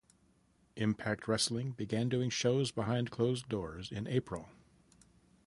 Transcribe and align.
Impact 0.77 1.27
Wrestling 1.27 1.73
began 1.73 2.09
doing 2.09 2.31
shows 2.31 2.71
behind 2.71 3.11
closed 3.11 3.47
doors 3.47 3.91
in 3.91 4.07
April. 4.07 4.49